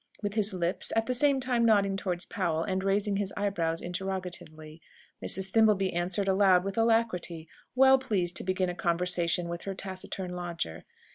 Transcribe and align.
with 0.23 0.33
his 0.33 0.51
lips, 0.51 0.91
at 0.95 1.05
the 1.05 1.13
same 1.13 1.39
time 1.39 1.63
nodding 1.63 1.95
towards 1.95 2.25
Powell, 2.25 2.63
and 2.63 2.83
raising 2.83 3.17
his 3.17 3.31
eyebrows 3.37 3.81
interrogatively. 3.83 4.81
Mrs. 5.23 5.51
Thimbleby 5.51 5.93
answered 5.93 6.27
aloud 6.27 6.63
with 6.63 6.75
alacrity, 6.75 7.47
well 7.75 7.99
pleased 7.99 8.35
to 8.37 8.43
begin 8.43 8.67
a 8.67 8.73
conversation 8.73 9.47
with 9.47 9.61
her 9.65 9.75
taciturn 9.75 10.31
lodger. 10.35 10.85